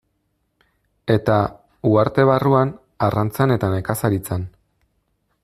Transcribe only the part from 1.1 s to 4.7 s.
Eta, uharte barruan, arrantzan eta nekazaritzan.